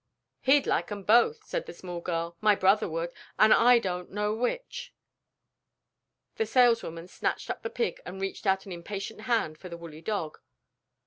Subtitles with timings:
[0.41, 4.33] "He'd like 'em both," said the small girl, "my brother would, an' I don't know
[4.33, 4.95] which."
[6.37, 10.01] The saleswoman snatched up the pig and reached out an impatient hand for the woolly
[10.01, 10.39] dog.